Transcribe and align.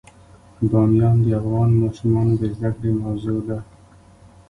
بامیان 0.69 1.17
د 1.23 1.27
افغان 1.39 1.69
ماشومانو 1.81 2.33
د 2.41 2.43
زده 2.55 2.69
کړې 2.75 2.89
موضوع 3.03 3.39
ده. 3.47 3.57